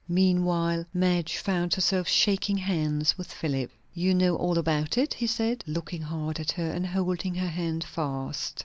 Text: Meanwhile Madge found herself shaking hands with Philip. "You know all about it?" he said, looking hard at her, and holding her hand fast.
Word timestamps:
Meanwhile 0.09 0.87
Madge 0.95 1.37
found 1.37 1.75
herself 1.75 2.07
shaking 2.07 2.57
hands 2.57 3.19
with 3.19 3.31
Philip. 3.31 3.69
"You 3.93 4.15
know 4.15 4.35
all 4.35 4.57
about 4.57 4.97
it?" 4.97 5.13
he 5.13 5.27
said, 5.27 5.63
looking 5.67 6.01
hard 6.01 6.39
at 6.39 6.53
her, 6.53 6.71
and 6.71 6.87
holding 6.87 7.35
her 7.35 7.49
hand 7.49 7.83
fast. 7.83 8.59